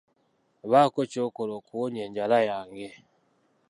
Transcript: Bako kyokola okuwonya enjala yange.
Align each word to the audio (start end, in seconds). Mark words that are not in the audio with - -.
Bako 0.71 0.99
kyokola 1.11 1.51
okuwonya 1.59 2.01
enjala 2.07 2.37
yange. 2.49 2.89